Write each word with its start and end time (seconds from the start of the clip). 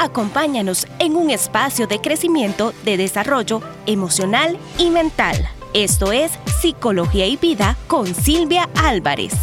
Acompáñanos 0.00 0.86
en 1.00 1.16
un 1.16 1.28
espacio 1.28 1.88
de 1.88 2.00
crecimiento, 2.00 2.72
de 2.84 2.96
desarrollo 2.96 3.60
emocional 3.84 4.56
y 4.78 4.90
mental. 4.90 5.36
Esto 5.74 6.12
es 6.12 6.38
Psicología 6.60 7.26
y 7.26 7.36
Vida 7.36 7.76
con 7.88 8.06
Silvia 8.06 8.68
Álvarez. 8.76 9.34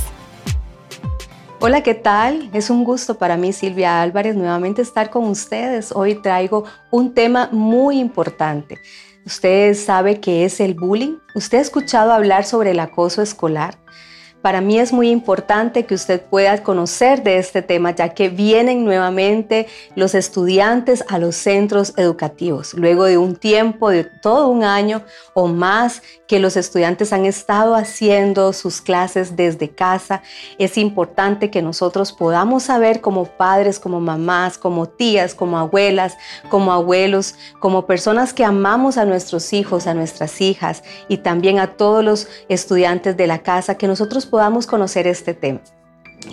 Hola, 1.60 1.84
¿qué 1.84 1.94
tal? 1.94 2.50
Es 2.54 2.70
un 2.70 2.86
gusto 2.86 3.18
para 3.18 3.36
mí, 3.36 3.52
Silvia 3.52 4.02
Álvarez, 4.02 4.34
nuevamente 4.38 4.82
estar 4.82 5.10
con 5.10 5.26
ustedes. 5.26 5.92
Hoy 5.92 6.16
traigo 6.16 6.64
un 6.90 7.14
tema 7.14 7.50
muy 7.52 8.00
importante. 8.00 8.80
Usted 9.26 9.74
sabe 9.74 10.22
qué 10.22 10.46
es 10.46 10.62
el 10.62 10.74
bullying. 10.74 11.18
¿Usted 11.34 11.58
ha 11.58 11.62
escuchado 11.62 12.14
hablar 12.14 12.46
sobre 12.46 12.72
el 12.72 12.80
acoso 12.80 13.22
escolar? 13.22 13.78
Para 14.46 14.62
mí 14.62 14.78
es 14.78 14.94
muy 14.94 15.10
importante 15.10 15.88
que 15.88 15.96
usted 15.96 16.22
pueda 16.22 16.62
conocer 16.62 17.24
de 17.24 17.40
este 17.40 17.64
tema, 17.64 17.96
ya 17.96 18.10
que 18.10 18.30
vienen 18.30 18.86
nuevamente 18.86 19.66
los 19.96 20.14
estudiantes 20.14 21.04
a 21.08 21.18
los 21.18 21.36
centros 21.36 21.94
educativos, 21.98 22.76
luego 22.76 23.06
de 23.06 23.18
un 23.18 23.38
tiempo, 23.38 23.90
de 23.90 24.04
todo 24.04 24.50
un 24.50 24.64
año 24.64 25.02
o 25.34 25.48
más 25.48 26.04
que 26.28 26.38
los 26.38 26.58
estudiantes 26.58 27.12
han 27.12 27.26
estado 27.26 27.74
haciendo 27.74 28.54
sus 28.54 28.82
clases 28.82 29.36
desde 29.36 29.72
casa. 29.72 30.22
Es 30.60 30.78
importante 30.78 31.50
que 31.50 31.64
nosotros 31.64 32.14
podamos 32.14 32.64
saber 32.64 33.02
como 33.02 33.26
padres, 33.26 33.80
como 33.80 34.00
mamás, 34.00 34.60
como 34.60 34.86
tías, 34.88 35.34
como 35.34 35.58
abuelas, 35.58 36.18
como 36.50 36.72
abuelos, 36.72 37.34
como 37.60 37.88
personas 37.88 38.32
que 38.32 38.46
amamos 38.46 39.00
a 39.00 39.06
nuestros 39.06 39.54
hijos, 39.54 39.88
a 39.88 39.96
nuestras 39.96 40.40
hijas 40.40 40.84
y 41.08 41.18
también 41.18 41.58
a 41.58 41.78
todos 41.78 42.04
los 42.04 42.28
estudiantes 42.48 43.18
de 43.18 43.26
la 43.26 43.40
casa, 43.40 43.76
que 43.76 43.88
nosotros 43.88 44.28
podamos 44.28 44.35
conocer 44.68 45.08
este 45.08 45.34
tema. 45.34 45.62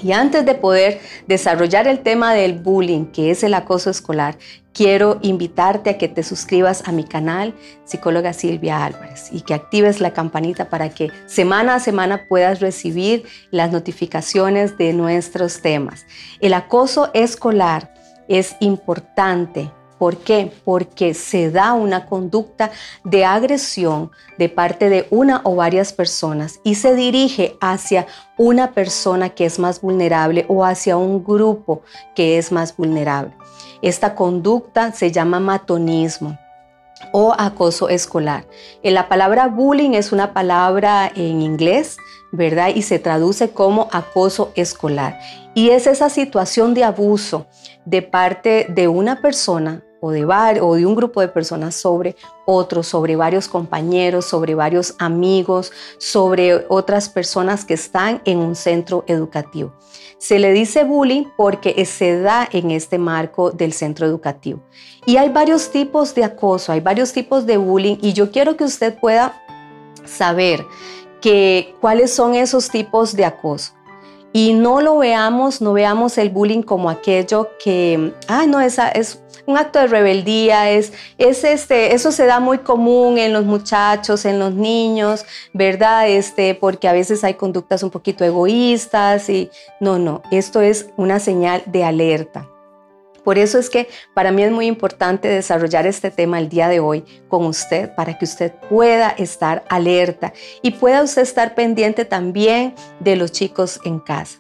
Y 0.03 0.13
antes 0.13 0.47
de 0.47 0.55
poder 0.55 1.01
desarrollar 1.27 1.87
el 1.87 2.01
tema 2.01 2.33
del 2.33 2.55
bullying, 2.55 3.07
que 3.07 3.31
es 3.31 3.43
el 3.43 3.55
acoso 3.55 3.91
escolar, 3.91 4.39
quiero 4.73 5.19
invitarte 5.23 5.91
a 5.91 5.99
que 5.99 6.09
te 6.09 6.23
suscribas 6.23 6.89
a 6.89 6.93
mi 6.93 7.05
canal, 7.05 7.55
psicóloga 7.85 8.33
Silvia 8.33 8.85
Álvarez, 8.85 9.29
y 9.31 9.43
que 9.43 9.55
actives 9.55 10.01
la 10.01 10.13
campanita 10.13 10.71
para 10.71 10.89
que 10.89 11.11
semana 11.27 11.75
a 11.75 11.81
semana 11.81 12.27
puedas 12.29 12.61
recibir 12.61 13.25
las 13.51 13.71
notificaciones 13.71 14.79
de 14.79 14.93
nuestros 14.95 15.61
temas. 15.61 16.07
El 16.41 16.55
acoso 16.55 17.11
escolar 17.13 17.93
es 18.29 18.57
importante 18.61 19.71
¿Por 20.03 20.17
qué? 20.17 20.51
Porque 20.65 21.15
se 21.15 21.53
da 21.53 21.75
una 21.75 22.07
conducta 22.07 22.73
de 23.05 23.25
agresión 23.25 24.11
de 24.37 24.49
parte 24.49 24.89
de 24.89 25.07
una 25.11 25.43
o 25.45 25.55
varias 25.55 25.93
personas 25.93 26.59
y 26.65 26.75
se 26.75 26.97
dirige 26.97 27.57
hacia 27.61 28.09
una 28.37 28.73
persona 28.73 29.29
que 29.29 29.45
es 29.45 29.61
más 29.61 29.81
vulnerable 29.81 30.45
o 30.49 30.65
hacia 30.65 30.97
un 30.97 31.23
grupo 31.23 31.83
que 32.17 32.37
es 32.37 32.51
más 32.51 32.77
vulnerable. 32.77 33.33
Esta 33.81 34.17
conducta 34.17 34.91
se 34.91 35.13
llama 35.13 35.39
matonismo 35.39 36.37
o 37.13 37.33
acoso 37.39 37.89
escolar. 37.89 38.45
La 38.83 39.09
palabra 39.09 39.47
bullying 39.47 39.93
es 39.93 40.11
una 40.11 40.33
palabra 40.33 41.13
en 41.15 41.41
inglés, 41.41 41.97
¿verdad? 42.33 42.71
Y 42.75 42.83
se 42.83 42.99
traduce 42.99 43.51
como 43.51 43.89
acoso 43.93 44.51
escolar. 44.57 45.21
Y 45.55 45.71
es 45.71 45.87
esa 45.87 46.09
situación 46.09 46.75
de 46.75 46.83
abuso 46.83 47.47
de 47.85 48.03
parte 48.03 48.67
de 48.69 48.89
una 48.89 49.23
persona 49.23 49.85
o 50.03 50.11
de, 50.11 50.85
un 50.85 50.95
grupo 50.97 51.21
de 51.21 51.29
personas 51.29 51.77
sobre 51.77 52.17
otros, 52.45 52.89
sobre 52.89 53.15
varios 53.15 53.47
compañeros, 53.47 54.25
sobre 54.25 54.57
varios 54.57 54.97
amigos, 54.99 55.73
sobre 55.97 56.67
otras 56.69 57.09
personas 57.09 57.65
que 57.65 57.75
están 57.75 58.21
en 58.25 58.39
un 58.39 58.57
centro 58.57 59.05
educativo. 59.07 59.73
Se 60.19 60.41
le 60.41 60.53
dice 60.53 60.83
bullying 60.83 61.27
porque 61.37 61.85
se 61.85 62.21
da 62.21 62.49
en 62.51 62.73
este 62.73 62.99
marco 62.99 63.53
del 63.53 63.73
centro 63.73 64.05
educativo. 64.05 64.61
Y 65.07 65.17
hay 65.19 65.29
varios 65.29 65.71
tipos 65.71 66.15
de 66.17 66.25
acoso, 66.25 66.73
hay 66.73 66.81
varios 66.81 67.13
tipos 67.13 67.47
de 67.47 67.57
bullying 67.57 67.97
y 68.03 68.13
yo 68.13 68.33
quiero 68.33 68.57
que 68.57 68.65
usted 68.65 68.99
pueda 68.99 69.41
saber 70.05 70.67
que, 71.21 71.77
cuáles 71.81 72.13
son 72.13 72.35
esos 72.35 72.69
tipos 72.69 73.15
de 73.15 73.25
acoso 73.25 73.73
y 74.33 74.55
no 74.55 74.81
lo 74.81 74.99
veamos, 74.99 75.61
no 75.61 75.73
veamos 75.73 76.19
el 76.19 76.31
bullying 76.31 76.63
como 76.63 76.89
aquello 76.91 77.51
que, 77.63 78.13
ay, 78.29 78.47
no, 78.47 78.61
esa 78.61 78.89
es 78.89 79.23
un 79.47 79.59
acto 79.59 79.79
de 79.79 79.87
rebeldía, 79.89 80.71
es, 80.71 80.93
es 81.19 81.45
este, 81.45 81.95
eso 81.95 82.13
se 82.13 82.27
da 82.27 82.41
muy 82.41 82.59
común 82.59 83.19
en 83.19 83.33
los 83.33 83.45
muchachos, 83.45 84.25
en 84.25 84.39
los 84.39 84.55
niños, 84.55 85.25
¿verdad? 85.53 86.09
Este, 86.09 86.55
porque 86.55 86.89
a 86.89 86.93
veces 86.93 87.25
hay 87.25 87.35
conductas 87.35 87.83
un 87.83 87.91
poquito 87.91 88.25
egoístas 88.25 89.29
y 89.29 89.51
no, 89.81 89.99
no, 89.99 90.23
esto 90.31 90.61
es 90.61 90.91
una 90.97 91.19
señal 91.19 91.63
de 91.67 91.85
alerta. 91.85 92.49
Por 93.25 93.39
eso 93.39 93.59
es 93.59 93.71
que 93.71 93.89
para 94.15 94.33
mí 94.33 94.43
es 94.43 94.51
muy 94.51 94.67
importante 94.67 95.29
desarrollar 95.29 95.87
este 95.87 96.11
tema 96.11 96.39
el 96.39 96.49
día 96.49 96.69
de 96.69 96.81
hoy 96.81 97.05
con 97.29 97.45
usted 97.47 97.95
para 97.95 98.19
que 98.19 98.25
usted 98.25 98.53
pueda 98.69 99.11
estar 99.11 99.65
alerta 99.69 100.33
y 100.63 100.73
pueda 100.73 101.03
usted 101.03 101.23
estar 101.23 101.55
pendiente 101.55 102.05
también 102.05 102.75
de 103.01 103.17
los 103.17 103.33
chicos 103.33 103.81
en 103.85 104.01
casa. 104.01 104.39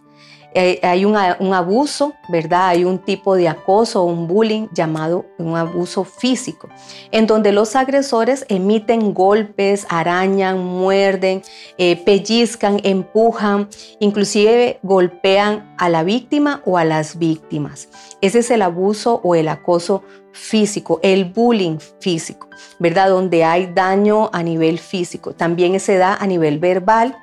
Hay 0.54 1.04
un, 1.04 1.16
abuso, 1.16 2.14
¿verdad? 2.28 2.68
Hay 2.68 2.84
un 2.84 2.98
tipo 2.98 3.36
de 3.36 3.48
acoso 3.48 4.02
o 4.02 4.06
un 4.06 4.26
bullying 4.26 4.68
llamado 4.72 5.26
un 5.38 5.56
abuso 5.56 6.04
físico, 6.04 6.68
en 7.10 7.26
donde 7.26 7.52
los 7.52 7.74
agresores 7.74 8.44
emiten 8.48 9.14
golpes, 9.14 9.86
arañan, 9.88 10.58
muerden, 10.58 11.42
eh, 11.78 11.96
pellizcan, 11.96 12.80
empujan, 12.84 13.68
inclusive 13.98 14.78
golpean 14.82 15.74
a 15.78 15.88
la 15.88 16.04
víctima 16.04 16.62
o 16.64 16.78
a 16.78 16.84
las 16.84 17.18
víctimas. 17.18 17.88
Ese 18.20 18.40
es 18.40 18.50
el 18.50 18.62
abuso 18.62 19.20
o 19.24 19.34
el 19.34 19.48
acoso 19.48 20.02
físico, 20.32 21.00
el 21.02 21.26
bullying 21.26 21.78
físico, 22.00 22.48
¿verdad? 22.78 23.08
Donde 23.08 23.44
hay 23.44 23.66
daño 23.66 24.30
a 24.32 24.42
nivel 24.42 24.78
físico. 24.78 25.32
También 25.34 25.78
se 25.80 25.96
da 25.96 26.14
a 26.14 26.26
nivel 26.26 26.58
verbal 26.58 27.16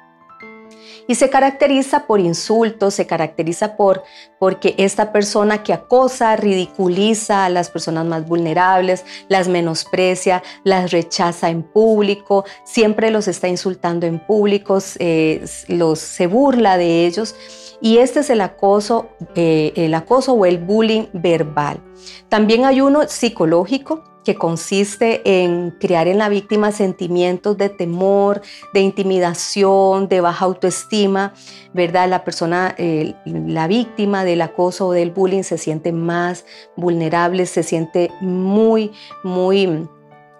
y 1.07 1.15
se 1.15 1.29
caracteriza 1.29 2.05
por 2.05 2.19
insultos, 2.19 2.93
se 2.93 3.07
caracteriza 3.07 3.75
por 3.75 4.03
porque 4.39 4.75
esta 4.77 5.11
persona 5.11 5.63
que 5.63 5.73
acosa, 5.73 6.35
ridiculiza 6.35 7.45
a 7.45 7.49
las 7.49 7.69
personas 7.69 8.05
más 8.05 8.27
vulnerables, 8.27 9.05
las 9.27 9.47
menosprecia, 9.47 10.41
las 10.63 10.91
rechaza 10.91 11.49
en 11.49 11.63
público, 11.63 12.45
siempre 12.63 13.11
los 13.11 13.27
está 13.27 13.47
insultando 13.47 14.07
en 14.07 14.19
público, 14.19 14.79
eh, 14.99 15.45
los 15.67 15.99
se 15.99 16.27
burla 16.27 16.77
de 16.77 17.05
ellos. 17.05 17.35
Y 17.81 17.99
este 17.99 18.21
es 18.21 18.29
el 18.29 18.41
acoso, 18.41 19.09
eh, 19.35 19.71
el 19.75 19.93
acoso 19.93 20.33
o 20.33 20.45
el 20.45 20.57
bullying 20.57 21.07
verbal. 21.13 21.81
También 22.27 22.65
hay 22.65 22.81
uno 22.81 23.07
psicológico 23.07 24.03
que 24.23 24.35
consiste 24.35 25.21
en 25.25 25.71
crear 25.71 26.07
en 26.07 26.17
la 26.17 26.29
víctima 26.29 26.71
sentimientos 26.71 27.57
de 27.57 27.69
temor, 27.69 28.41
de 28.73 28.81
intimidación, 28.81 30.07
de 30.09 30.21
baja 30.21 30.45
autoestima, 30.45 31.33
¿verdad? 31.73 32.09
La 32.09 32.23
persona, 32.23 32.75
eh, 32.77 33.15
la 33.25 33.67
víctima 33.67 34.23
del 34.23 34.41
acoso 34.41 34.87
o 34.87 34.91
del 34.91 35.11
bullying 35.11 35.43
se 35.43 35.57
siente 35.57 35.91
más 35.91 36.45
vulnerable, 36.75 37.45
se 37.45 37.63
siente 37.63 38.11
muy, 38.19 38.91
muy 39.23 39.87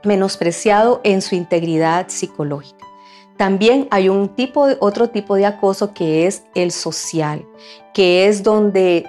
menospreciado 0.04 1.02
en 1.04 1.22
su 1.22 1.36
integridad 1.36 2.08
psicológica. 2.10 2.86
También 3.38 3.88
hay 3.90 4.10
un 4.10 4.36
tipo, 4.36 4.68
otro 4.82 5.10
tipo 5.10 5.36
de 5.36 5.46
acoso 5.46 5.94
que 5.94 6.28
es 6.28 6.44
el 6.56 6.72
social, 6.72 7.46
que 7.94 8.28
es 8.28 8.44
donde 8.44 9.08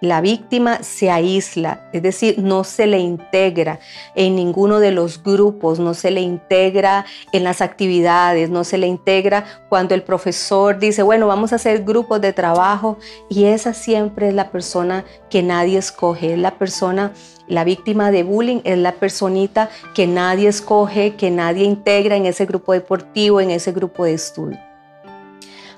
la 0.00 0.20
víctima 0.20 0.82
se 0.82 1.10
aísla, 1.10 1.88
es 1.92 2.02
decir, 2.02 2.38
no 2.38 2.64
se 2.64 2.86
le 2.86 2.98
integra 2.98 3.78
en 4.14 4.36
ninguno 4.36 4.80
de 4.80 4.90
los 4.90 5.22
grupos, 5.22 5.78
no 5.78 5.94
se 5.94 6.10
le 6.10 6.20
integra 6.20 7.06
en 7.32 7.44
las 7.44 7.60
actividades, 7.60 8.50
no 8.50 8.64
se 8.64 8.78
le 8.78 8.86
integra 8.86 9.44
cuando 9.68 9.94
el 9.94 10.02
profesor 10.02 10.78
dice, 10.78 11.02
bueno, 11.02 11.26
vamos 11.26 11.52
a 11.52 11.56
hacer 11.56 11.84
grupos 11.84 12.20
de 12.20 12.32
trabajo 12.32 12.98
y 13.28 13.44
esa 13.44 13.74
siempre 13.74 14.28
es 14.28 14.34
la 14.34 14.50
persona 14.50 15.04
que 15.30 15.42
nadie 15.42 15.78
escoge, 15.78 16.32
es 16.32 16.38
la 16.38 16.58
persona, 16.58 17.12
la 17.46 17.64
víctima 17.64 18.10
de 18.10 18.22
bullying 18.22 18.60
es 18.64 18.78
la 18.78 18.92
personita 18.92 19.70
que 19.94 20.06
nadie 20.06 20.48
escoge, 20.48 21.14
que 21.14 21.30
nadie 21.30 21.64
integra 21.64 22.16
en 22.16 22.26
ese 22.26 22.46
grupo 22.46 22.72
deportivo, 22.72 23.40
en 23.40 23.50
ese 23.50 23.72
grupo 23.72 24.04
de 24.04 24.14
estudio. 24.14 24.73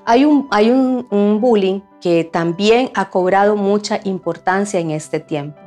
Hay 0.09 0.23
un, 0.23 1.41
bullying 1.41 1.81
que 1.99 2.23
también 2.23 2.91
ha 2.95 3.09
cobrado 3.09 3.57
mucha 3.57 3.99
importancia 4.05 4.79
en 4.79 4.91
este 4.91 5.19
tiempo 5.19 5.59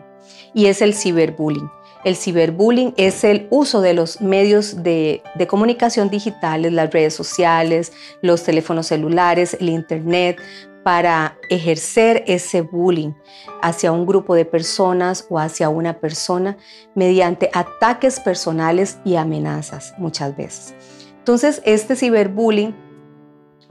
y 0.55 0.67
es 0.67 0.81
el 0.81 0.95
ciberbullying. 0.95 1.71
El 2.05 2.17
ciberbullying 2.17 2.95
es 2.97 3.23
el 3.25 3.49
uso 3.51 3.83
de 3.83 3.93
los 3.93 4.23
medios 4.23 4.83
de, 4.83 5.23
de, 5.35 5.47
comunicación 5.47 6.09
digitales, 6.09 6.73
las 6.73 6.91
redes 6.91 7.13
sociales, 7.13 7.93
los 8.23 8.43
teléfonos 8.43 8.87
celulares, 8.87 9.59
el 9.61 9.69
Internet, 9.69 10.41
para 10.83 11.37
ejercer 11.51 12.25
ese 12.27 12.63
bullying 12.63 13.13
hacia 13.61 13.93
un 13.93 14.07
grupo 14.07 14.35
de 14.35 14.47
personas 14.47 15.27
o 15.29 15.39
hacia 15.39 15.69
una 15.69 16.01
persona 16.01 16.57
mediante 16.95 17.51
ataques 17.53 18.19
personales 18.21 19.01
y 19.05 19.17
amenazas 19.17 19.93
muchas 19.99 20.35
veces. 20.35 20.75
Entonces, 21.19 21.61
este 21.67 21.95
ciberbullying 21.95 22.75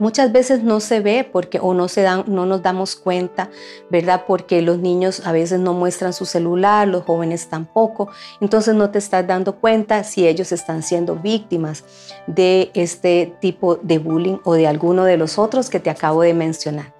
muchas 0.00 0.32
veces 0.32 0.64
no 0.64 0.80
se 0.80 0.98
ve 0.98 1.28
porque 1.30 1.60
o 1.60 1.72
no 1.74 1.86
se 1.86 2.02
dan 2.02 2.24
no 2.26 2.46
nos 2.46 2.62
damos 2.62 2.96
cuenta, 2.96 3.50
¿verdad? 3.90 4.24
Porque 4.26 4.62
los 4.62 4.78
niños 4.78 5.24
a 5.24 5.30
veces 5.30 5.60
no 5.60 5.74
muestran 5.74 6.12
su 6.12 6.24
celular, 6.24 6.88
los 6.88 7.04
jóvenes 7.04 7.48
tampoco. 7.48 8.08
Entonces 8.40 8.74
no 8.74 8.90
te 8.90 8.98
estás 8.98 9.24
dando 9.26 9.60
cuenta 9.60 10.02
si 10.02 10.26
ellos 10.26 10.50
están 10.50 10.82
siendo 10.82 11.14
víctimas 11.14 11.84
de 12.26 12.72
este 12.74 13.36
tipo 13.40 13.76
de 13.76 13.98
bullying 13.98 14.38
o 14.42 14.54
de 14.54 14.66
alguno 14.66 15.04
de 15.04 15.16
los 15.16 15.38
otros 15.38 15.70
que 15.70 15.78
te 15.78 15.90
acabo 15.90 16.22
de 16.22 16.34
mencionar. 16.34 16.92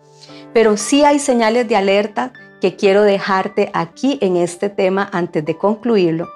Pero 0.52 0.76
sí 0.76 1.04
hay 1.04 1.18
señales 1.18 1.66
de 1.68 1.76
alerta 1.76 2.32
que 2.60 2.76
quiero 2.76 3.02
dejarte 3.02 3.70
aquí 3.72 4.18
en 4.20 4.36
este 4.36 4.68
tema 4.68 5.08
antes 5.12 5.44
de 5.44 5.56
concluirlo. 5.56 6.28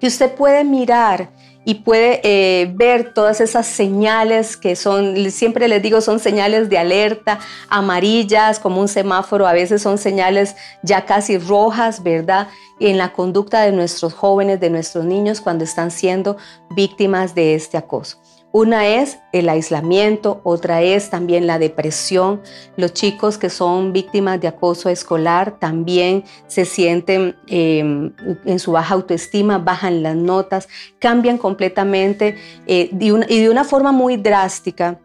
Que 0.00 0.06
usted 0.06 0.34
puede 0.34 0.64
mirar 0.64 1.30
y 1.64 1.74
puede 1.74 2.20
eh, 2.22 2.72
ver 2.74 3.12
todas 3.12 3.40
esas 3.40 3.66
señales 3.66 4.56
que 4.56 4.74
son, 4.76 5.30
siempre 5.30 5.68
les 5.68 5.82
digo, 5.82 6.00
son 6.00 6.18
señales 6.18 6.70
de 6.70 6.78
alerta, 6.78 7.40
amarillas 7.68 8.58
como 8.58 8.80
un 8.80 8.88
semáforo, 8.88 9.46
a 9.46 9.52
veces 9.52 9.82
son 9.82 9.98
señales 9.98 10.56
ya 10.82 11.04
casi 11.04 11.38
rojas, 11.38 12.02
¿verdad? 12.02 12.48
En 12.80 12.96
la 12.96 13.12
conducta 13.12 13.62
de 13.62 13.72
nuestros 13.72 14.14
jóvenes, 14.14 14.60
de 14.60 14.70
nuestros 14.70 15.04
niños 15.04 15.40
cuando 15.40 15.64
están 15.64 15.90
siendo 15.90 16.36
víctimas 16.70 17.34
de 17.34 17.54
este 17.54 17.76
acoso. 17.76 18.18
Una 18.50 18.86
es 18.86 19.18
el 19.32 19.50
aislamiento, 19.50 20.40
otra 20.42 20.80
es 20.80 21.10
también 21.10 21.46
la 21.46 21.58
depresión. 21.58 22.40
Los 22.76 22.94
chicos 22.94 23.36
que 23.36 23.50
son 23.50 23.92
víctimas 23.92 24.40
de 24.40 24.48
acoso 24.48 24.88
escolar 24.88 25.58
también 25.58 26.24
se 26.46 26.64
sienten 26.64 27.36
em, 27.46 28.14
en 28.46 28.58
su 28.58 28.72
baja 28.72 28.94
autoestima, 28.94 29.58
bajan 29.58 30.02
las 30.02 30.16
notas, 30.16 30.66
cambian 30.98 31.36
completamente 31.36 32.36
eh, 32.66 32.88
y 32.92 33.40
de 33.42 33.50
una 33.50 33.64
forma 33.64 33.92
muy 33.92 34.16
drástica 34.16 34.98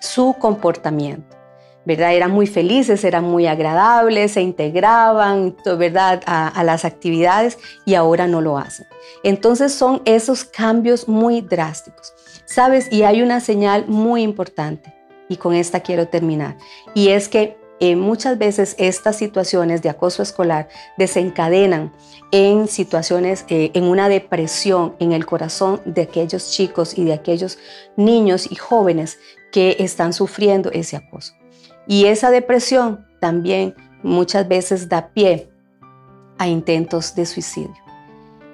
su 0.00 0.34
comportamiento. 0.38 1.37
¿Verdad? 1.84 2.14
Eran 2.14 2.30
muy 2.30 2.46
felices, 2.46 3.04
eran 3.04 3.24
muy 3.24 3.46
agradables, 3.46 4.32
se 4.32 4.42
integraban, 4.42 5.56
¿verdad? 5.64 6.22
a, 6.26 6.62
las 6.64 6.84
actividades 6.84 7.58
y 7.86 7.94
ahora 7.94 8.26
no 8.26 8.40
lo 8.40 8.58
hacen. 8.58 8.86
Entonces 9.22 9.72
son 9.72 10.02
esos 10.04 10.44
cambios 10.44 11.08
muy 11.08 11.40
drásticos. 11.40 12.12
¿Sabes? 12.44 12.90
Y 12.90 13.02
hay 13.02 13.20
una 13.20 13.40
señal 13.40 13.86
muy 13.88 14.22
importante, 14.22 14.94
y 15.28 15.36
con 15.36 15.54
esta 15.54 15.80
quiero 15.80 16.08
terminar, 16.08 16.56
y 16.94 17.08
es 17.08 17.28
que 17.28 17.58
eh, 17.80 17.94
muchas 17.94 18.38
veces 18.38 18.74
estas 18.78 19.16
situaciones 19.16 19.82
de 19.82 19.88
acoso 19.88 20.22
escolar 20.22 20.68
desencadenan 20.96 21.92
en 22.32 22.66
situaciones, 22.66 23.44
eh, 23.48 23.70
en 23.74 23.84
una 23.84 24.08
depresión 24.08 24.96
en 24.98 25.12
el 25.12 25.26
corazón 25.26 25.80
de 25.84 26.02
aquellos 26.02 26.50
chicos 26.50 26.98
y 26.98 27.04
de 27.04 27.12
aquellos 27.12 27.58
niños 27.96 28.50
y 28.50 28.56
jóvenes 28.56 29.18
que 29.52 29.76
están 29.78 30.12
sufriendo 30.12 30.70
ese 30.72 30.96
acoso. 30.96 31.37
Y 31.88 32.04
esa 32.04 32.30
depresión 32.30 33.06
también 33.18 33.74
muchas 34.02 34.46
veces 34.46 34.88
da 34.88 35.08
pie 35.08 35.48
a 36.36 36.46
intentos 36.46 37.14
de 37.14 37.24
suicidio. 37.26 37.74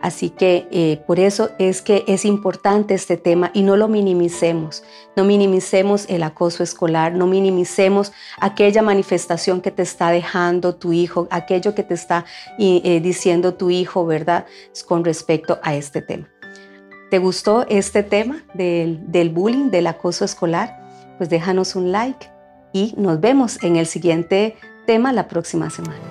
Así 0.01 0.29
que 0.29 0.69
eh, 0.71 1.03
por 1.07 1.19
eso 1.19 1.51
es 1.59 1.81
que 1.81 2.05
es 2.07 2.27
importante 2.27 2.93
este 2.93 3.17
tema 3.17 3.51
y 3.55 3.63
no 3.63 3.77
lo 3.77 3.89
minimicemos. 3.89 4.85
No 5.17 5.25
minimicemos 5.25 6.05
el 6.11 6.23
acoso 6.23 6.63
escolar, 6.63 7.15
no 7.15 7.27
minimicemos 7.27 8.13
aquella 8.39 8.83
manifestación 8.83 9.63
que 9.63 9.71
te 9.71 9.83
está 9.83 10.11
dejando 10.11 10.75
tu 10.75 10.93
hijo, 10.93 11.27
aquello 11.31 11.75
que 11.75 11.83
te 11.83 11.95
está 11.95 12.27
eh, 12.59 13.01
diciendo 13.03 13.55
tu 13.55 13.71
hijo, 13.71 14.05
¿verdad? 14.05 14.45
Con 14.87 15.05
respecto 15.05 15.59
a 15.63 15.75
este 15.75 16.03
tema. 16.03 16.29
¿Te 17.11 17.19
gustó 17.19 17.67
este 17.69 18.03
tema 18.03 18.45
del, 18.53 19.11
del 19.11 19.31
bullying, 19.31 19.71
del 19.71 19.87
acoso 19.87 20.27
escolar? 20.27 21.17
Pues 21.17 21.31
déjanos 21.31 21.77
un 21.77 21.93
like 21.93 22.34
y 22.75 22.93
nos 22.99 23.21
vemos 23.21 23.63
en 23.63 23.77
el 23.77 23.87
siguiente 23.87 24.57
tema 24.85 25.15
la 25.15 25.29
próxima 25.29 25.71
semana. 25.71 26.03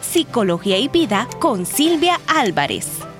Psicología 0.00 0.78
y 0.78 0.88
vida 0.88 1.28
con 1.38 1.64
Silvia 1.64 2.18
Álvarez. 2.26 3.11